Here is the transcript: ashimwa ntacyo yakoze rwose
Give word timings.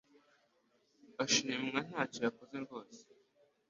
ashimwa 1.23 1.79
ntacyo 1.87 2.19
yakoze 2.25 2.55
rwose 2.65 2.99